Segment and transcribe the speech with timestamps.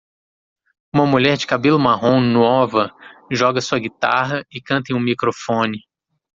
[0.91, 2.91] Uma mulher de cabelo marrom nova
[3.31, 5.77] joga sua guitarra e canta em um microfone.